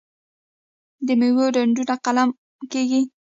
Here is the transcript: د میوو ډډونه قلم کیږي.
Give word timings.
د 1.05 1.07
میوو 1.19 1.45
ډډونه 1.55 1.95
قلم 2.05 2.29
کیږي. 2.71 3.01